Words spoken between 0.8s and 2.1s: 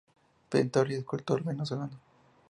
y escultor venezolano.